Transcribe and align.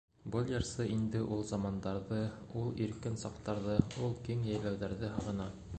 Был 0.35 0.47
йырсы 0.51 0.85
инде 0.93 1.21
ул 1.35 1.43
замандарҙы, 1.51 2.23
ул 2.63 2.81
иркен 2.87 3.19
саҡтарҙы, 3.25 3.75
ул 4.07 4.19
киң 4.29 4.45
йәйләүҙәрҙе 4.49 5.15
һағына. 5.19 5.51